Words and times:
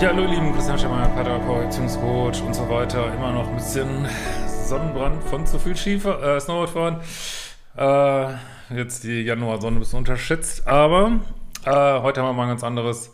Ja, 0.00 0.10
hallo, 0.10 0.26
lieben 0.26 0.54
Christian 0.54 0.78
Schemmer, 0.78 1.08
Paartherapeut, 1.08 1.64
Beziehungscoach 1.64 2.40
und 2.46 2.54
so 2.54 2.68
weiter. 2.68 3.12
Immer 3.12 3.32
noch 3.32 3.48
ein 3.48 3.56
bisschen 3.56 4.06
Sonnenbrand 4.46 5.24
von 5.24 5.44
zu 5.44 5.58
viel 5.58 5.74
Skifahrer, 5.74 6.36
äh, 6.36 6.40
Snowboardfahren. 6.40 7.00
Äh, 7.76 8.76
jetzt 8.78 9.02
die 9.02 9.22
Januarsonne 9.22 9.78
ein 9.78 9.80
bisschen 9.80 9.98
unterschätzt. 9.98 10.68
Aber 10.68 11.18
äh, 11.64 12.00
heute 12.00 12.20
haben 12.20 12.28
wir 12.28 12.32
mal 12.32 12.44
ein 12.44 12.50
ganz 12.50 12.62
anderes 12.62 13.12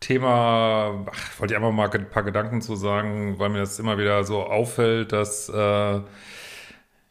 Thema. 0.00 1.04
Ach, 1.12 1.38
wollte 1.38 1.52
ich 1.52 1.56
einfach 1.58 1.70
mal 1.70 1.90
ein 1.90 2.08
paar 2.08 2.22
Gedanken 2.22 2.62
zu 2.62 2.76
sagen, 2.76 3.38
weil 3.38 3.50
mir 3.50 3.58
das 3.58 3.78
immer 3.78 3.98
wieder 3.98 4.24
so 4.24 4.42
auffällt, 4.42 5.12
dass 5.12 5.50
äh, 5.50 6.00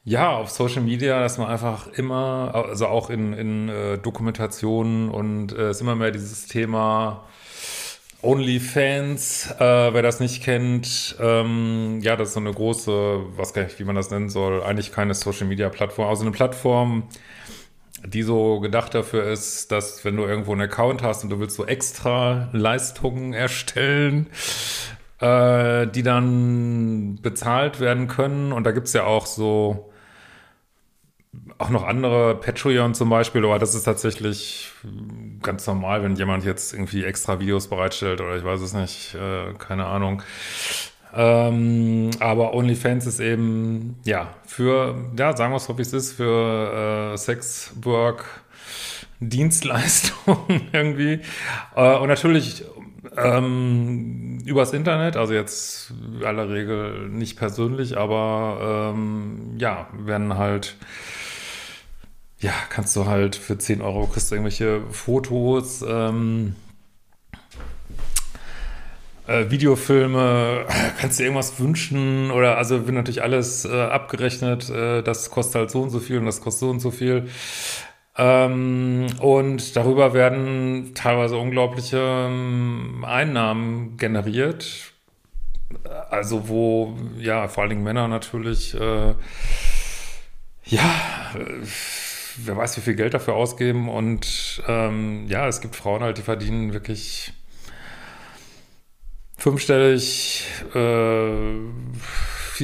ja, 0.03 0.31
auf 0.31 0.49
Social 0.49 0.81
Media, 0.81 1.19
dass 1.19 1.37
man 1.37 1.47
einfach 1.47 1.85
immer, 1.93 2.53
also 2.55 2.87
auch 2.87 3.11
in, 3.11 3.33
in 3.33 3.69
äh, 3.69 3.99
Dokumentationen 3.99 5.09
und 5.11 5.53
äh, 5.53 5.67
es 5.67 5.77
ist 5.77 5.81
immer 5.81 5.95
mehr 5.95 6.09
dieses 6.09 6.47
Thema 6.47 7.27
OnlyFans, 8.23 9.51
äh, 9.59 9.93
wer 9.93 10.01
das 10.01 10.19
nicht 10.19 10.43
kennt, 10.43 11.15
ähm, 11.19 11.99
ja, 12.01 12.15
das 12.15 12.29
ist 12.29 12.33
so 12.35 12.39
eine 12.39 12.53
große, 12.53 13.19
was 13.35 13.53
gar 13.53 13.63
nicht, 13.63 13.79
wie 13.79 13.83
man 13.83 13.95
das 13.95 14.11
nennen 14.11 14.29
soll, 14.29 14.61
eigentlich 14.63 14.91
keine 14.91 15.13
Social 15.13 15.47
Media 15.47 15.69
Plattform, 15.69 16.07
also 16.07 16.21
eine 16.21 16.31
Plattform, 16.31 17.03
die 18.05 18.23
so 18.23 18.59
gedacht 18.59 18.93
dafür 18.93 19.25
ist, 19.25 19.71
dass 19.71 20.05
wenn 20.05 20.17
du 20.17 20.23
irgendwo 20.25 20.51
einen 20.51 20.61
Account 20.61 21.03
hast 21.03 21.23
und 21.23 21.29
du 21.29 21.39
willst 21.39 21.55
so 21.55 21.65
extra 21.65 22.49
Leistungen 22.51 23.33
erstellen, 23.33 24.27
äh, 25.19 25.87
die 25.87 26.03
dann 26.03 27.19
bezahlt 27.21 27.79
werden 27.79 28.07
können. 28.07 28.51
Und 28.51 28.63
da 28.65 28.71
gibt's 28.71 28.93
ja 28.93 29.03
auch 29.05 29.25
so 29.25 29.91
auch 31.57 31.69
noch 31.69 31.83
andere, 31.83 32.35
Patreon 32.35 32.93
zum 32.93 33.09
Beispiel, 33.09 33.45
aber 33.45 33.59
das 33.59 33.73
ist 33.73 33.83
tatsächlich 33.83 34.69
ganz 35.41 35.65
normal, 35.67 36.03
wenn 36.03 36.15
jemand 36.15 36.43
jetzt 36.45 36.73
irgendwie 36.73 37.03
extra 37.03 37.39
Videos 37.39 37.67
bereitstellt 37.67 38.21
oder 38.21 38.35
ich 38.37 38.43
weiß 38.43 38.61
es 38.61 38.73
nicht, 38.73 39.15
äh, 39.15 39.53
keine 39.57 39.85
Ahnung. 39.85 40.21
Ähm, 41.13 42.09
aber 42.19 42.53
OnlyFans 42.53 43.05
ist 43.05 43.19
eben, 43.19 43.97
ja, 44.05 44.33
für, 44.45 44.95
ja, 45.17 45.35
sagen 45.35 45.51
wir 45.51 45.57
es 45.57 45.65
so, 45.65 45.77
wie 45.77 45.81
es 45.81 45.93
ist, 45.93 46.13
für 46.13 47.13
äh, 47.13 47.17
Sex, 47.17 47.73
Work, 47.81 48.25
irgendwie. 50.71 51.19
Äh, 51.75 51.97
und 51.97 52.07
natürlich 52.07 52.63
ähm, 53.17 54.39
übers 54.45 54.73
Internet, 54.73 55.17
also 55.17 55.33
jetzt 55.33 55.93
aller 56.23 56.49
Regel 56.49 57.09
nicht 57.09 57.37
persönlich, 57.37 57.97
aber 57.97 58.93
ähm, 58.93 59.55
ja, 59.57 59.87
werden 59.93 60.37
halt 60.37 60.77
ja, 62.41 62.53
kannst 62.69 62.95
du 62.95 63.05
halt 63.05 63.35
für 63.35 63.57
10 63.57 63.81
Euro 63.81 64.07
kriegst 64.07 64.31
du 64.31 64.35
irgendwelche 64.35 64.81
Fotos, 64.91 65.83
ähm, 65.87 66.55
äh, 69.27 69.49
Videofilme, 69.49 70.65
kannst 70.99 71.19
dir 71.19 71.23
irgendwas 71.25 71.59
wünschen 71.59 72.31
oder 72.31 72.57
also 72.57 72.85
wird 72.87 72.95
natürlich 72.95 73.21
alles 73.23 73.65
äh, 73.65 73.81
abgerechnet, 73.83 74.69
äh, 74.69 75.03
das 75.03 75.29
kostet 75.29 75.55
halt 75.55 75.71
so 75.71 75.81
und 75.81 75.91
so 75.91 75.99
viel 75.99 76.17
und 76.17 76.25
das 76.25 76.41
kostet 76.41 76.59
so 76.61 76.69
und 76.71 76.79
so 76.79 76.91
viel. 76.91 77.29
Ähm, 78.17 79.07
und 79.19 79.75
darüber 79.75 80.13
werden 80.13 80.91
teilweise 80.95 81.37
unglaubliche 81.37 81.99
ähm, 81.99 83.05
Einnahmen 83.07 83.97
generiert. 83.97 84.93
Also 86.09 86.49
wo, 86.49 86.97
ja, 87.17 87.47
vor 87.47 87.63
allen 87.63 87.69
Dingen 87.69 87.83
Männer 87.83 88.07
natürlich, 88.09 88.73
äh, 88.73 89.13
ja, 90.65 90.91
wer 92.45 92.57
weiß, 92.57 92.77
wie 92.77 92.81
viel 92.81 92.95
Geld 92.95 93.13
dafür 93.13 93.35
ausgeben. 93.35 93.89
Und 93.89 94.61
ähm, 94.67 95.25
ja, 95.27 95.47
es 95.47 95.61
gibt 95.61 95.75
Frauen 95.75 96.01
halt, 96.01 96.17
die 96.17 96.21
verdienen 96.21 96.73
wirklich 96.73 97.33
fünfstellig, 99.37 100.45
äh, 100.75 101.31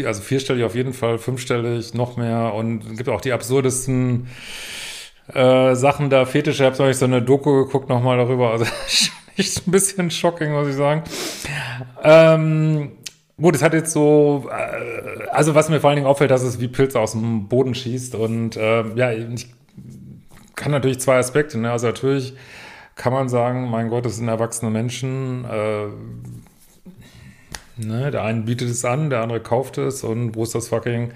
also 0.06 0.22
vierstellig 0.22 0.64
auf 0.64 0.76
jeden 0.76 0.94
Fall, 0.94 1.18
fünfstellig, 1.18 1.94
noch 1.94 2.18
mehr. 2.18 2.54
Und 2.54 2.86
es 2.86 2.98
gibt 2.98 3.10
auch 3.10 3.22
die 3.22 3.34
absurdesten 3.34 4.28
äh, 5.34 5.76
Sachen 5.76 6.10
da, 6.10 6.26
Fetische. 6.26 6.64
Ich 6.64 6.70
habe 6.70 6.78
neulich 6.78 6.98
so 6.98 7.06
eine 7.06 7.22
Doku 7.22 7.66
geguckt 7.66 7.90
nochmal 7.90 8.18
darüber. 8.18 8.52
Also 8.52 8.66
echt 9.38 9.68
ein 9.68 9.72
bisschen 9.72 10.12
shocking, 10.12 10.52
muss 10.52 10.68
ich 10.68 10.76
sagen. 10.76 11.04
Ähm, 12.04 12.92
Gut, 13.40 13.56
es 13.56 13.62
hat 13.62 13.76
jetzt 13.76 13.94
so, 13.94 14.50
äh, 14.50 15.28
also 15.30 15.54
was 15.54 15.70
mir 15.70 15.80
vor 15.80 15.92
allen 15.92 15.98
Dingen 15.98 16.08
auffällt, 16.08 16.32
dass 16.32 16.42
es 16.42 16.60
wie 16.60 16.68
Pilze 16.68 17.00
aus 17.00 17.12
dem 17.12 17.48
Boden 17.48 17.76
schießt 17.76 18.16
und 18.16 18.58
äh, 18.58 18.84
ja, 18.96 19.12
ich 19.12 19.54
kann 20.58 20.74
natürlich 20.74 21.00
zwei 21.00 21.18
Aspekte, 21.18 21.58
ne? 21.58 21.72
also 21.72 21.88
natürlich 21.88 22.34
kann 22.96 23.14
man 23.14 23.30
sagen, 23.30 23.70
mein 23.70 23.90
Gott, 23.90 24.06
das 24.06 24.18
sind 24.18 24.28
erwachsene 24.28 24.72
Menschen, 24.72 25.46
äh, 25.46 25.86
ne? 27.78 28.12
der 28.12 28.24
eine 28.24 28.42
bietet 28.42 28.70
es 28.70 28.84
an, 28.84 29.10
der 29.10 29.22
andere 29.22 29.40
kauft 29.40 29.78
es 29.78 30.04
und 30.04 30.36
wo 30.36 30.44
ist 30.44 30.56
das 30.56 30.68
fucking 30.68 31.12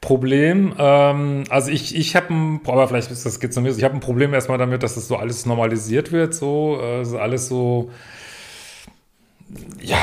Problem? 0.00 0.74
Ähm, 0.78 1.44
also 1.50 1.70
ich, 1.70 1.94
ich 1.94 2.16
habe 2.16 2.34
ein, 2.34 2.60
aber 2.66 2.88
vielleicht 2.88 3.12
ist 3.12 3.24
das 3.24 3.38
geht 3.38 3.54
zu 3.54 3.60
mir, 3.60 3.70
ich 3.70 3.84
habe 3.84 3.94
ein 3.94 4.00
Problem 4.00 4.34
erstmal 4.34 4.58
damit, 4.58 4.82
dass 4.82 4.96
das 4.96 5.06
so 5.06 5.16
alles 5.16 5.46
normalisiert 5.46 6.10
wird, 6.10 6.34
so, 6.34 6.80
äh, 6.82 7.04
alles 7.18 7.48
so, 7.48 7.90
ja, 9.80 10.00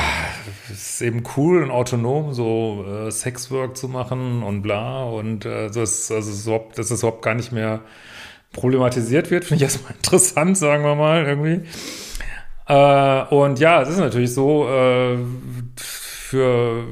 ist 0.70 1.02
eben 1.02 1.24
cool 1.36 1.64
und 1.64 1.72
autonom, 1.72 2.32
so 2.32 2.84
äh, 2.88 3.10
Sexwork 3.10 3.76
zu 3.76 3.88
machen 3.88 4.44
und 4.44 4.62
bla. 4.62 5.02
Und 5.02 5.44
äh, 5.44 5.70
das, 5.70 6.10
also 6.12 6.32
so, 6.32 6.68
dass 6.76 6.90
es 6.90 7.00
überhaupt 7.00 7.22
gar 7.22 7.34
nicht 7.34 7.50
mehr 7.50 7.80
problematisiert 8.52 9.30
wird, 9.30 9.44
finde 9.44 9.64
ich 9.64 9.70
erstmal 9.70 9.92
interessant, 9.96 10.58
sagen 10.58 10.84
wir 10.84 10.94
mal, 10.94 11.24
irgendwie. 11.24 11.68
Äh, 12.66 13.34
und 13.34 13.58
ja, 13.58 13.82
es 13.82 13.88
ist 13.88 13.98
natürlich 13.98 14.32
so, 14.32 14.68
äh, 14.68 15.18
für 16.30 16.84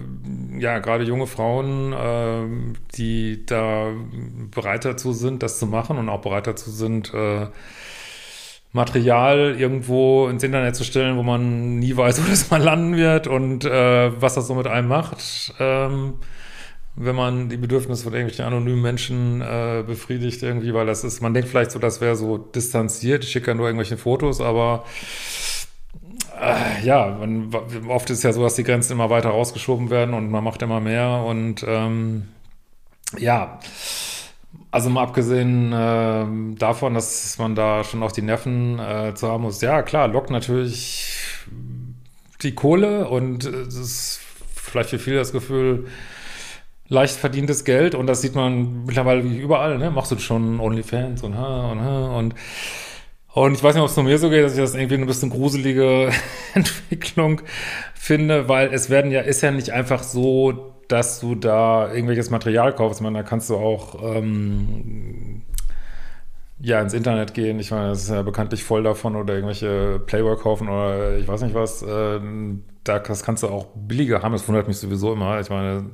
ja 0.59 0.81
gerade 0.81 1.05
junge 1.05 1.29
Frauen, 1.29 1.93
äh, 1.93 2.75
die 2.97 3.47
da 3.47 3.93
bereit 4.51 4.85
dazu 4.85 5.13
sind, 5.13 5.45
das 5.45 5.61
zu 5.61 5.67
machen 5.67 5.97
und 5.97 6.09
auch 6.09 6.23
bereit 6.23 6.49
dazu 6.49 6.73
sind, 6.73 7.15
äh, 7.15 7.47
Material 8.73 9.55
irgendwo 9.57 10.27
ins 10.27 10.43
Internet 10.43 10.75
zu 10.75 10.83
stellen, 10.83 11.17
wo 11.17 11.23
man 11.23 11.79
nie 11.79 11.97
weiß, 11.97 12.21
wo 12.25 12.29
das 12.29 12.51
mal 12.51 12.61
landen 12.61 12.97
wird 12.97 13.29
und 13.29 13.65
äh, 13.65 14.21
was 14.21 14.35
das 14.35 14.49
so 14.49 14.57
mit 14.57 14.67
einem 14.67 14.89
macht, 14.89 15.55
ähm, 15.61 16.15
wenn 17.01 17.15
man 17.15 17.49
die 17.49 17.57
Bedürfnisse 17.57 18.03
von 18.03 18.13
irgendwelchen 18.13 18.45
anonymen 18.45 18.83
Menschen 18.83 19.41
äh, 19.41 19.85
befriedigt 19.87 20.43
irgendwie, 20.43 20.75
weil 20.75 20.87
das 20.87 21.05
ist, 21.05 21.21
man 21.21 21.33
denkt 21.33 21.49
vielleicht 21.49 21.71
so, 21.71 21.79
das 21.79 22.01
wäre 22.01 22.17
so 22.17 22.39
distanziert, 22.39 23.23
ich 23.23 23.31
schicke 23.31 23.49
ja 23.49 23.55
nur 23.55 23.67
irgendwelche 23.67 23.97
Fotos, 23.97 24.41
aber 24.41 24.85
äh, 26.41 26.85
ja, 26.85 27.17
man, 27.21 27.55
oft 27.89 28.11
ist 28.11 28.25
ja 28.25 28.33
so, 28.33 28.43
dass 28.43 28.57
die 28.57 28.65
Grenzen 28.65 28.93
immer 28.93 29.11
weiter 29.11 29.29
rausgeschoben 29.29 29.91
werden 29.91 30.13
und 30.13 30.31
man 30.31 30.43
macht 30.43 30.61
immer 30.63 30.81
mehr 30.81 31.23
und 31.25 31.65
ähm, 31.69 32.29
ja, 33.17 33.61
also 34.73 34.91
mal 34.91 35.05
abgesehen 35.05 35.73
äh, 35.73 36.57
davon, 36.59 36.95
dass 36.95 37.39
man 37.39 37.55
da 37.55 37.85
schon 37.85 38.03
auch 38.03 38.13
die 38.13 38.23
Nerven 38.23 38.81
äh, 38.81 39.15
zu 39.15 39.29
haben 39.29 39.45
muss. 39.45 39.61
Ja, 39.61 39.83
klar, 39.83 40.09
lockt 40.09 40.31
natürlich 40.31 41.17
die 42.43 42.55
Kohle 42.57 43.09
und 43.09 43.45
es 43.45 43.77
ist 43.77 44.21
vielleicht 44.55 44.91
für 44.91 44.99
viele 44.99 45.17
das 45.17 45.33
Gefühl, 45.33 45.87
leicht 46.89 47.17
verdientes 47.17 47.65
Geld 47.65 47.95
und 47.95 48.07
das 48.07 48.23
sieht 48.23 48.35
man 48.35 48.85
mittlerweile 48.85 49.21
überall, 49.21 49.79
ne? 49.79 49.91
Machst 49.91 50.11
du 50.13 50.19
schon 50.19 50.61
OnlyFans 50.61 51.23
und 51.23 51.37
ha 51.37 51.71
und 51.71 51.81
ha 51.81 52.17
und 52.19 52.35
und 53.35 53.55
ich 53.55 53.63
weiß 53.63 53.75
nicht, 53.75 53.83
ob 53.83 53.91
es 53.91 53.97
nur 53.97 54.05
mir 54.05 54.19
so 54.19 54.31
geht, 54.31 54.43
dass 54.43 54.55
ich 54.55 54.59
das 54.59 54.75
irgendwie 54.75 54.97
eine 54.97 55.07
bisschen 55.07 55.31
gruselige 55.31 56.11
Entwicklung 56.55 57.43
finde, 57.95 58.49
weil 58.49 58.73
es 58.73 58.91
werden 58.91 59.13
ja, 59.13 59.21
ist 59.21 59.43
ja 59.43 59.51
nicht 59.51 59.71
einfach 59.71 60.03
so, 60.03 60.75
dass 60.89 61.21
du 61.21 61.35
da 61.35 61.93
irgendwelches 61.93 62.31
Material 62.31 62.75
kaufst. 62.75 63.01
Ich 63.01 63.05
meine, 63.05 63.19
da 63.19 63.23
kannst 63.23 63.51
du 63.51 63.57
auch, 63.57 64.17
ähm, 64.17 65.43
ja, 66.59 66.81
ins 66.81 66.95
Internet 66.95 67.35
gehen. 67.35 67.61
Ich 67.61 67.71
meine, 67.71 67.91
das 67.91 68.05
ist 68.05 68.11
ja 68.11 68.23
bekanntlich 68.23 68.65
voll 68.65 68.83
davon 68.83 69.15
oder 69.15 69.35
irgendwelche 69.35 70.01
Playboy 70.05 70.37
kaufen 70.37 70.69
oder 70.69 71.17
ich 71.19 71.29
weiß 71.29 71.43
nicht 71.43 71.55
was. 71.55 71.83
Äh, 71.83 72.21
da, 72.83 72.99
das 72.99 73.23
kannst 73.23 73.43
du 73.43 73.49
auch 73.49 73.67
billiger 73.77 74.23
haben. 74.23 74.33
Das 74.33 74.49
wundert 74.49 74.67
mich 74.67 74.79
sowieso 74.79 75.13
immer. 75.13 75.39
Ich 75.41 75.51
meine, 75.51 75.85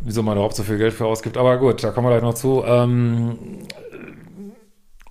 wieso 0.00 0.22
man 0.22 0.36
überhaupt 0.36 0.56
so 0.56 0.62
viel 0.62 0.78
Geld 0.78 0.94
für 0.94 1.06
ausgibt. 1.06 1.36
Aber 1.36 1.58
gut, 1.58 1.82
da 1.82 1.90
kommen 1.90 2.06
wir 2.06 2.10
gleich 2.10 2.22
noch 2.22 2.34
zu. 2.34 2.62
Ähm, 2.64 3.38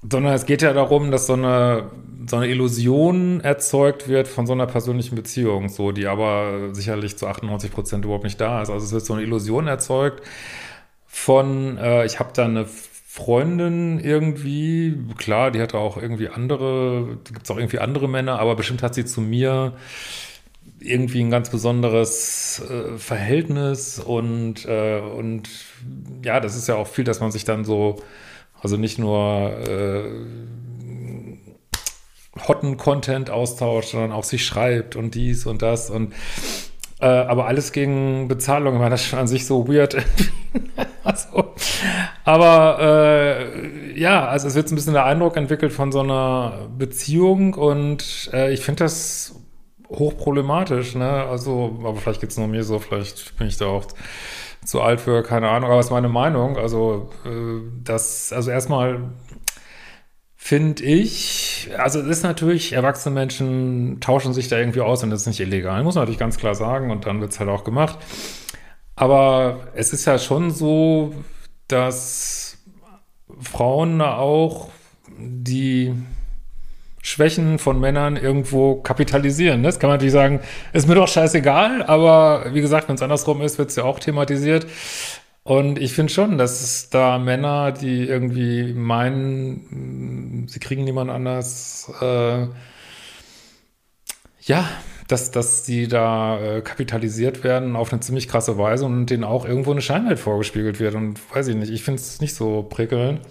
sondern 0.09 0.33
es 0.33 0.45
geht 0.45 0.61
ja 0.61 0.73
darum, 0.73 1.11
dass 1.11 1.27
so 1.27 1.33
eine, 1.33 1.91
so 2.27 2.37
eine 2.37 2.47
Illusion 2.47 3.41
erzeugt 3.41 4.07
wird 4.07 4.27
von 4.27 4.45
so 4.47 4.53
einer 4.53 4.67
persönlichen 4.67 5.15
Beziehung, 5.15 5.69
so, 5.69 5.91
die 5.91 6.07
aber 6.07 6.73
sicherlich 6.73 7.17
zu 7.17 7.27
98 7.27 7.71
Prozent 7.71 8.05
überhaupt 8.05 8.23
nicht 8.23 8.39
da 8.39 8.61
ist. 8.61 8.69
Also 8.69 8.85
es 8.85 8.91
wird 8.91 9.05
so 9.05 9.13
eine 9.13 9.23
Illusion 9.23 9.67
erzeugt 9.67 10.23
von, 11.07 11.77
äh, 11.77 12.05
ich 12.05 12.19
habe 12.19 12.29
da 12.33 12.45
eine 12.45 12.65
Freundin 12.65 13.99
irgendwie, 13.99 14.95
klar, 15.17 15.49
die 15.49 15.59
hatte 15.59 15.79
auch 15.79 15.97
irgendwie 15.97 16.29
andere, 16.29 17.17
gibt 17.23 17.43
es 17.43 17.49
auch 17.49 17.57
irgendwie 17.57 17.79
andere 17.79 18.07
Männer, 18.07 18.39
aber 18.39 18.55
bestimmt 18.55 18.83
hat 18.83 18.93
sie 18.93 19.05
zu 19.05 19.21
mir 19.21 19.73
irgendwie 20.79 21.21
ein 21.21 21.31
ganz 21.31 21.49
besonderes 21.49 22.61
äh, 22.69 22.97
Verhältnis 22.97 23.99
und, 23.99 24.65
äh, 24.65 24.99
und 24.99 25.49
ja, 26.23 26.39
das 26.39 26.55
ist 26.55 26.67
ja 26.67 26.75
auch 26.75 26.87
viel, 26.87 27.03
dass 27.03 27.19
man 27.19 27.31
sich 27.31 27.45
dann 27.45 27.65
so, 27.65 28.01
also 28.61 28.77
nicht 28.77 28.99
nur 28.99 29.51
äh, 29.67 30.03
hotten 32.47 32.77
Content 32.77 33.29
austauscht, 33.29 33.89
sondern 33.89 34.11
auch 34.11 34.23
sich 34.23 34.45
schreibt 34.45 34.95
und 34.95 35.15
dies 35.15 35.45
und 35.45 35.61
das 35.61 35.89
und 35.89 36.13
äh, 36.99 37.05
aber 37.05 37.45
alles 37.45 37.71
gegen 37.71 38.27
Bezahlung. 38.27 38.73
Ich 38.73 38.79
meine, 38.79 38.91
das 38.91 39.01
ist 39.01 39.07
schon 39.07 39.19
an 39.19 39.27
sich 39.27 39.45
so 39.45 39.67
weird. 39.67 39.97
also, 41.03 41.53
aber 42.23 42.79
äh, 42.81 43.99
ja, 43.99 44.27
also 44.27 44.47
es 44.47 44.55
wird 44.55 44.71
ein 44.71 44.75
bisschen 44.75 44.93
der 44.93 45.05
Eindruck 45.05 45.37
entwickelt 45.37 45.71
von 45.71 45.91
so 45.91 45.99
einer 45.99 46.69
Beziehung 46.75 47.53
und 47.53 48.29
äh, 48.33 48.51
ich 48.51 48.61
finde 48.61 48.85
das 48.85 49.36
hochproblematisch, 49.89 50.95
ne? 50.95 51.09
Also, 51.09 51.77
aber 51.83 51.95
vielleicht 51.95 52.21
geht's 52.21 52.37
nur 52.37 52.47
mir 52.47 52.63
so, 52.63 52.79
vielleicht 52.79 53.37
bin 53.37 53.47
ich 53.47 53.57
da 53.57 53.67
auch 53.67 53.85
zu 54.65 54.81
alt 54.81 55.01
für, 55.01 55.23
keine 55.23 55.49
Ahnung, 55.49 55.69
aber 55.69 55.79
es 55.79 55.87
ist 55.87 55.91
meine 55.91 56.09
Meinung. 56.09 56.57
Also, 56.57 57.09
äh, 57.25 57.61
das, 57.83 58.33
also 58.33 58.51
erstmal 58.51 59.11
finde 60.35 60.83
ich, 60.83 61.69
also 61.77 61.99
es 61.99 62.07
ist 62.07 62.23
natürlich, 62.23 62.73
erwachsene 62.73 63.13
Menschen 63.13 63.99
tauschen 63.99 64.33
sich 64.33 64.47
da 64.47 64.57
irgendwie 64.57 64.81
aus 64.81 65.03
und 65.03 65.09
das 65.09 65.21
ist 65.21 65.27
nicht 65.27 65.39
illegal, 65.39 65.83
muss 65.83 65.95
man 65.95 66.03
natürlich 66.03 66.19
ganz 66.19 66.37
klar 66.37 66.55
sagen 66.55 66.91
und 66.91 67.05
dann 67.05 67.19
wird 67.19 67.31
es 67.31 67.39
halt 67.39 67.49
auch 67.49 67.63
gemacht. 67.63 67.97
Aber 68.95 69.67
es 69.75 69.93
ist 69.93 70.05
ja 70.05 70.17
schon 70.17 70.51
so, 70.51 71.13
dass 71.67 72.57
Frauen 73.41 74.01
auch 74.01 74.69
die 75.17 75.93
Schwächen 77.07 77.57
von 77.57 77.80
Männern 77.80 78.18
irgendwo 78.18 78.75
kapitalisieren. 78.75 79.63
Das 79.63 79.80
kann 79.80 79.88
man 79.88 79.95
natürlich 79.95 80.12
sagen, 80.12 80.42
ist 80.74 80.89
mir 80.89 80.95
doch 80.95 81.07
scheißegal, 81.07 81.83
aber 81.83 82.54
wie 82.54 82.59
gesagt, 82.59 82.89
wenn 82.89 82.95
es 82.95 83.01
andersrum 83.01 83.42
ist, 83.42 83.57
wird 83.57 83.69
es 83.69 83.77
ja 83.77 83.86
auch 83.86 84.00
thematisiert. 84.00 84.68
Und 85.44 85.80
ich 85.80 85.94
finde 85.94 86.12
schon, 86.12 86.38
dass 86.38 86.62
es 86.62 86.89
da 86.89 87.18
Männer, 87.18 87.71
die 87.71 88.04
irgendwie 88.04 88.74
meinen, 88.74 90.48
sie 90.50 90.59
kriegen 90.59 90.83
niemand 90.83 91.09
anders, 91.09 91.89
äh, 92.01 92.48
ja, 94.42 94.68
dass, 95.07 95.31
dass 95.31 95.63
die 95.63 95.88
da 95.88 96.42
äh, 96.42 96.62
kapitalisiert 96.62 97.45
werden 97.45 97.77
auf 97.77 97.94
eine 97.94 98.01
ziemlich 98.01 98.27
krasse 98.27 98.57
Weise 98.57 98.86
und 98.86 99.06
denen 99.06 99.24
auch 99.24 99.45
irgendwo 99.45 99.71
eine 99.71 99.81
Scheinwelt 99.81 100.19
vorgespiegelt 100.19 100.81
wird. 100.81 100.94
Und 100.95 101.21
weiß 101.33 101.48
ich 101.48 101.56
nicht, 101.56 101.71
ich 101.71 101.83
finde 101.83 102.01
es 102.01 102.19
nicht 102.19 102.36
so 102.36 102.63
prickelnd. 102.63 103.21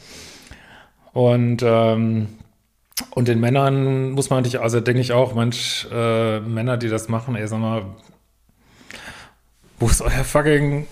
Und 1.13 1.63
ähm, 1.63 2.29
und 3.11 3.29
den 3.29 3.41
Männern 3.41 4.13
muss 4.13 4.31
man 4.31 4.39
natürlich, 4.39 4.61
also 4.61 4.81
denke 4.81 5.01
ich 5.01 5.13
auch, 5.13 5.35
Mensch, 5.35 5.87
äh, 5.93 6.41
Männer, 6.41 6.77
die 6.77 6.89
das 6.89 7.09
machen, 7.09 7.37
ey, 7.37 7.47
sag 7.47 7.61
mal, 7.61 7.85
wo 9.79 9.89
ist 9.89 10.01
euer 10.01 10.25
fucking, 10.25 10.87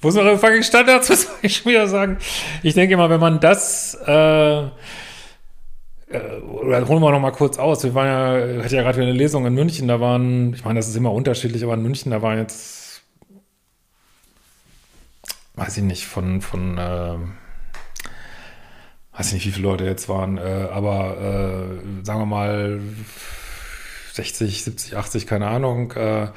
wo 0.00 0.10
sind 0.10 0.22
eure 0.22 0.38
fucking 0.38 0.62
Standards, 0.62 1.10
was 1.10 1.22
soll 1.22 1.34
ich 1.42 1.56
schon 1.56 1.72
wieder 1.72 1.86
sagen? 1.88 2.18
Ich 2.62 2.74
denke 2.74 2.94
immer, 2.94 3.10
wenn 3.10 3.20
man 3.20 3.40
das, 3.40 3.98
äh, 4.06 4.62
äh, 4.64 4.68
oder 6.40 6.86
holen 6.88 7.02
wir 7.02 7.10
noch 7.10 7.20
mal 7.20 7.32
kurz 7.32 7.58
aus. 7.58 7.84
Wir 7.84 7.94
waren 7.94 8.06
ja, 8.06 8.64
hatte 8.64 8.76
ja 8.76 8.82
gerade 8.82 8.96
wieder 8.96 9.08
eine 9.08 9.16
Lesung 9.16 9.44
in 9.46 9.54
München, 9.54 9.88
da 9.88 10.00
waren, 10.00 10.54
ich 10.54 10.64
meine, 10.64 10.78
das 10.78 10.88
ist 10.88 10.96
immer 10.96 11.12
unterschiedlich, 11.12 11.62
aber 11.64 11.74
in 11.74 11.82
München, 11.82 12.12
da 12.12 12.22
waren 12.22 12.38
jetzt, 12.38 13.02
weiß 15.54 15.76
ich 15.76 15.84
nicht, 15.84 16.06
von, 16.06 16.40
von, 16.40 16.78
äh, 16.78 17.43
weiß 19.16 19.32
nicht, 19.32 19.46
wie 19.46 19.50
viele 19.52 19.68
Leute 19.68 19.84
jetzt 19.84 20.08
waren, 20.08 20.38
äh, 20.38 20.68
aber 20.72 21.16
äh, 21.18 22.04
sagen 22.04 22.20
wir 22.20 22.26
mal 22.26 22.80
60, 24.12 24.62
70, 24.64 24.96
80, 24.96 25.26
keine 25.26 25.46
Ahnung. 25.48 25.92
Äh, 25.92 26.28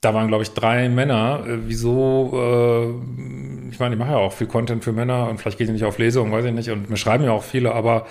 da 0.00 0.14
waren, 0.14 0.28
glaube 0.28 0.42
ich, 0.44 0.50
drei 0.50 0.88
Männer. 0.88 1.44
Äh, 1.46 1.58
wieso? 1.66 2.30
Äh, 2.32 3.70
ich 3.70 3.78
meine, 3.78 3.94
ich 3.94 3.98
mache 3.98 4.12
ja 4.12 4.16
auch 4.16 4.32
viel 4.32 4.46
Content 4.46 4.84
für 4.84 4.92
Männer 4.92 5.28
und 5.28 5.40
vielleicht 5.40 5.58
geht 5.58 5.68
ich 5.68 5.72
nicht 5.72 5.84
auf 5.84 5.98
Lesungen, 5.98 6.32
weiß 6.32 6.44
ich 6.44 6.52
nicht. 6.52 6.70
Und 6.70 6.88
mir 6.88 6.96
schreiben 6.96 7.24
ja 7.24 7.32
auch 7.32 7.42
viele, 7.44 7.74
aber 7.74 8.06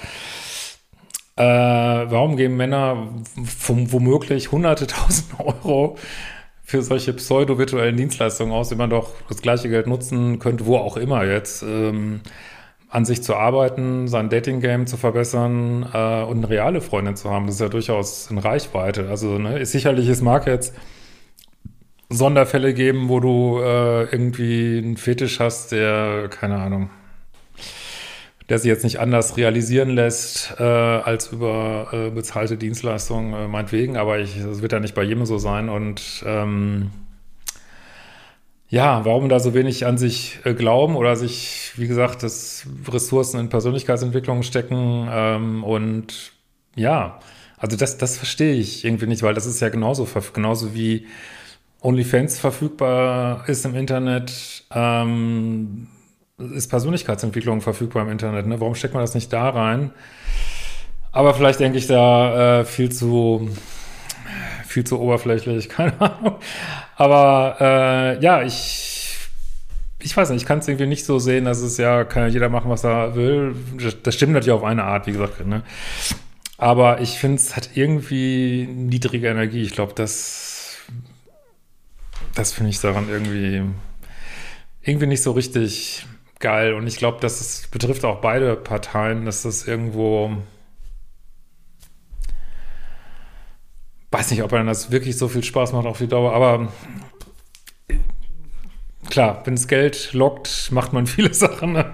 äh, 1.35 1.43
warum 1.43 2.35
geben 2.35 2.57
Männer 2.57 3.09
womöglich 3.35 4.51
hunderte 4.51 4.87
tausend 4.87 5.39
Euro 5.39 5.97
für 6.63 6.81
solche 6.81 7.13
pseudo-virtuellen 7.13 7.95
Dienstleistungen 7.95 8.51
aus, 8.51 8.69
die 8.69 8.75
man 8.75 8.89
doch 8.89 9.13
das 9.29 9.41
gleiche 9.41 9.69
Geld 9.69 9.87
nutzen 9.87 10.39
könnte, 10.39 10.65
wo 10.65 10.77
auch 10.77 10.97
immer 10.97 11.23
jetzt? 11.23 11.63
Ähm, 11.63 12.21
an 12.89 13.05
sich 13.05 13.21
zu 13.21 13.35
arbeiten, 13.35 14.07
sein 14.07 14.29
Dating-Game 14.29 14.87
zu 14.87 14.97
verbessern 14.97 15.83
äh, 15.93 16.23
und 16.23 16.37
eine 16.37 16.49
reale 16.49 16.81
Freundin 16.81 17.15
zu 17.15 17.29
haben. 17.29 17.45
Das 17.45 17.55
ist 17.55 17.61
ja 17.61 17.69
durchaus 17.69 18.31
in 18.31 18.37
Reichweite. 18.37 19.09
Also 19.09 19.37
ne, 19.37 19.59
ist 19.59 19.73
sicherlich, 19.73 20.07
es 20.07 20.21
mag 20.21 20.47
jetzt 20.47 20.73
Sonderfälle 22.09 22.73
geben, 22.73 23.09
wo 23.09 23.19
du 23.19 23.59
äh, 23.59 24.03
irgendwie 24.03 24.77
einen 24.77 24.95
Fetisch 24.95 25.39
hast, 25.41 25.73
der, 25.73 26.29
keine 26.29 26.55
Ahnung, 26.55 26.89
der 28.47 28.59
sich 28.59 28.69
jetzt 28.69 28.85
nicht 28.85 29.01
anders 29.01 29.35
realisieren 29.35 29.89
lässt 29.89 30.55
äh, 30.57 30.63
als 30.63 31.33
über 31.33 31.89
äh, 31.91 32.09
bezahlte 32.09 32.55
Dienstleistungen, 32.55 33.33
äh, 33.33 33.47
meinetwegen, 33.49 33.97
aber 33.97 34.19
das 34.19 34.61
wird 34.61 34.71
ja 34.71 34.79
nicht 34.79 34.95
bei 34.95 35.03
jedem 35.03 35.25
so 35.25 35.37
sein 35.37 35.67
und 35.67 36.23
ähm, 36.25 36.91
ja, 38.69 39.05
warum 39.05 39.29
da 39.29 39.39
so 39.39 39.53
wenig 39.53 39.85
an 39.85 39.97
sich 39.97 40.39
äh, 40.43 40.53
glauben 40.53 40.95
oder 40.95 41.15
sich, 41.15 41.71
wie 41.77 41.87
gesagt, 41.87 42.23
das 42.23 42.65
Ressourcen 42.87 43.39
in 43.39 43.49
Persönlichkeitsentwicklung 43.49 44.43
stecken 44.43 45.07
ähm, 45.09 45.63
und 45.63 46.33
ja, 46.75 47.19
also 47.57 47.77
das, 47.77 47.97
das 47.97 48.17
verstehe 48.17 48.53
ich 48.55 48.85
irgendwie 48.85 49.07
nicht, 49.07 49.23
weil 49.23 49.33
das 49.33 49.45
ist 49.45 49.59
ja 49.61 49.69
genauso, 49.69 50.07
genauso 50.33 50.75
wie 50.75 51.07
OnlyFans 51.81 52.39
verfügbar 52.39 53.47
ist 53.47 53.65
im 53.65 53.73
Internet, 53.75 54.65
ähm, 54.71 55.87
ist 56.37 56.69
Persönlichkeitsentwicklung 56.69 57.61
verfügbar 57.61 58.03
im 58.03 58.11
Internet. 58.11 58.45
Ne? 58.45 58.59
Warum 58.59 58.75
steckt 58.75 58.93
man 58.93 59.01
das 59.01 59.15
nicht 59.15 59.33
da 59.33 59.49
rein? 59.49 59.91
Aber 61.11 61.33
vielleicht 61.33 61.59
denke 61.59 61.79
ich 61.79 61.87
da 61.87 62.59
äh, 62.59 62.65
viel 62.65 62.91
zu 62.91 63.49
viel 64.67 64.83
zu 64.83 64.99
oberflächlich, 64.99 65.69
keine 65.69 65.99
Ahnung. 65.99 66.35
Aber 66.97 67.57
äh, 67.61 68.23
ja, 68.23 68.41
ich, 68.41 69.15
ich 69.99 70.17
weiß 70.17 70.31
nicht, 70.31 70.41
ich 70.41 70.47
kann 70.47 70.59
es 70.59 70.67
irgendwie 70.67 70.87
nicht 70.87 71.05
so 71.05 71.19
sehen, 71.19 71.45
dass 71.45 71.59
es 71.59 71.77
ja, 71.77 72.03
kann 72.03 72.23
ja 72.23 72.27
jeder 72.27 72.49
machen, 72.49 72.71
was 72.71 72.83
er 72.83 73.15
will. 73.15 73.55
Das 74.03 74.15
stimmt 74.15 74.33
natürlich 74.33 74.51
auf 74.51 74.63
eine 74.63 74.83
Art, 74.83 75.05
wie 75.05 75.11
gesagt, 75.11 75.45
ne? 75.45 75.61
Aber 76.57 77.01
ich 77.01 77.19
finde, 77.19 77.37
es 77.37 77.55
hat 77.55 77.71
irgendwie 77.75 78.67
niedrige 78.67 79.27
Energie. 79.27 79.61
Ich 79.61 79.73
glaube, 79.73 79.93
das, 79.93 80.77
das 82.33 82.51
finde 82.51 82.71
ich 82.71 82.81
daran 82.81 83.09
irgendwie, 83.09 83.61
irgendwie 84.81 85.05
nicht 85.05 85.21
so 85.21 85.33
richtig 85.33 86.07
geil. 86.39 86.73
Und 86.73 86.87
ich 86.87 86.97
glaube, 86.97 87.19
das 87.21 87.67
betrifft 87.69 88.05
auch 88.05 88.21
beide 88.21 88.55
Parteien, 88.55 89.25
dass 89.25 89.43
das 89.43 89.67
irgendwo 89.67 90.31
weiß 94.11 94.31
nicht, 94.31 94.43
ob 94.43 94.53
einem 94.53 94.67
das 94.67 94.91
wirklich 94.91 95.17
so 95.17 95.27
viel 95.27 95.43
Spaß 95.43 95.73
macht 95.73 95.85
auf 95.85 95.97
die 95.97 96.07
Dauer, 96.07 96.33
aber 96.33 96.69
klar, 99.09 99.41
wenn 99.45 99.55
es 99.55 99.67
Geld 99.67 100.13
lockt, 100.13 100.71
macht 100.71 100.93
man 100.93 101.07
viele 101.07 101.33
Sachen. 101.33 101.73
Ne? 101.73 101.91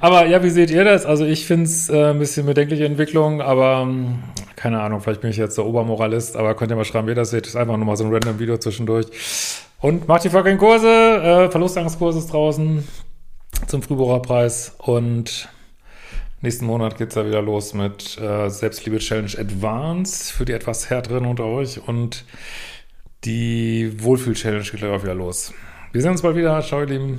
Aber 0.00 0.26
ja, 0.26 0.42
wie 0.42 0.50
seht 0.50 0.70
ihr 0.70 0.84
das? 0.84 1.06
Also 1.06 1.24
ich 1.24 1.46
finde 1.46 1.66
es 1.66 1.88
äh, 1.88 2.10
ein 2.10 2.18
bisschen 2.18 2.46
bedenkliche 2.46 2.86
Entwicklung, 2.86 3.40
aber 3.40 3.82
ähm, 3.82 4.22
keine 4.56 4.80
Ahnung, 4.80 5.00
vielleicht 5.00 5.20
bin 5.20 5.30
ich 5.30 5.36
jetzt 5.36 5.58
der 5.58 5.66
Obermoralist, 5.66 6.36
aber 6.36 6.54
könnt 6.54 6.70
ihr 6.70 6.76
mal 6.76 6.84
schreiben, 6.84 7.06
wie 7.06 7.12
ihr 7.12 7.16
das 7.16 7.30
seht. 7.30 7.42
Das 7.42 7.50
ist 7.50 7.56
einfach 7.56 7.76
nur 7.76 7.86
mal 7.86 7.96
so 7.96 8.04
ein 8.04 8.12
random 8.12 8.38
Video 8.38 8.56
zwischendurch. 8.58 9.06
Und 9.80 10.08
macht 10.08 10.24
die 10.24 10.30
fucking 10.30 10.58
Kurse, 10.58 10.88
äh, 10.88 11.50
Verlustangstkurse 11.50 12.18
ist 12.20 12.32
draußen 12.32 12.86
zum 13.66 13.82
Frühbucherpreis 13.82 14.74
und 14.78 15.48
Nächsten 16.46 16.66
Monat 16.66 16.96
geht 16.96 17.08
es 17.08 17.16
ja 17.16 17.26
wieder 17.26 17.42
los 17.42 17.74
mit 17.74 18.18
äh, 18.18 18.48
Selbstliebe 18.50 18.98
Challenge 18.98 19.32
Advance 19.36 20.32
für 20.32 20.44
die 20.44 20.52
etwas 20.52 20.88
härteren 20.88 21.26
unter 21.26 21.44
euch 21.44 21.80
und 21.88 22.24
die 23.24 23.92
Wohlfühl 24.00 24.34
Challenge 24.34 24.62
geht 24.62 24.84
auch 24.84 25.02
wieder 25.02 25.16
los. 25.16 25.52
Wir 25.90 26.02
sehen 26.02 26.12
uns 26.12 26.22
bald 26.22 26.36
wieder. 26.36 26.62
Ciao, 26.62 26.82
ihr 26.82 26.86
Lieben. 26.86 27.18